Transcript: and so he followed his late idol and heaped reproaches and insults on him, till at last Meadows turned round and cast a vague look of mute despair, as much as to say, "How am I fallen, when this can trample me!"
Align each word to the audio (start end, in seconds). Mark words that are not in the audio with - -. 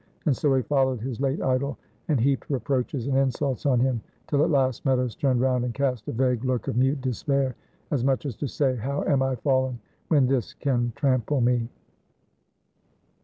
and 0.25 0.35
so 0.35 0.55
he 0.55 0.63
followed 0.63 0.99
his 0.99 1.19
late 1.21 1.39
idol 1.43 1.77
and 2.07 2.19
heaped 2.19 2.49
reproaches 2.49 3.05
and 3.05 3.15
insults 3.15 3.67
on 3.67 3.79
him, 3.79 4.01
till 4.25 4.43
at 4.43 4.49
last 4.49 4.83
Meadows 4.83 5.13
turned 5.15 5.39
round 5.41 5.63
and 5.63 5.75
cast 5.75 6.07
a 6.07 6.11
vague 6.11 6.43
look 6.43 6.67
of 6.67 6.75
mute 6.75 6.99
despair, 7.01 7.53
as 7.91 8.03
much 8.03 8.25
as 8.25 8.35
to 8.35 8.47
say, 8.47 8.75
"How 8.77 9.03
am 9.03 9.21
I 9.21 9.35
fallen, 9.35 9.79
when 10.07 10.25
this 10.25 10.55
can 10.55 10.91
trample 10.95 11.39
me!" 11.39 11.69